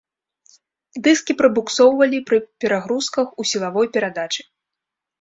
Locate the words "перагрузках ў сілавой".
2.65-3.87